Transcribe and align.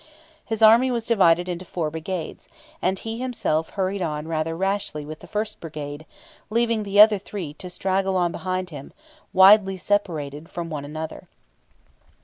His 0.43 0.63
army 0.63 0.89
was 0.89 1.05
divided 1.05 1.47
into 1.47 1.63
four 1.63 1.91
brigades, 1.91 2.49
and 2.81 2.97
he 2.97 3.19
himself 3.19 3.69
hurried 3.69 4.01
on 4.01 4.27
rather 4.27 4.57
rashly 4.57 5.05
with 5.05 5.19
the 5.19 5.27
first 5.27 5.59
brigade, 5.59 6.07
leaving 6.49 6.81
the 6.81 6.99
other 6.99 7.19
three 7.19 7.53
to 7.59 7.69
straggle 7.69 8.17
on 8.17 8.31
behind 8.31 8.71
him, 8.71 8.93
widely 9.31 9.77
separated 9.77 10.49
from 10.49 10.71
one 10.71 10.85
another 10.85 11.19
(Plate 11.19 11.27
4). 11.27 11.27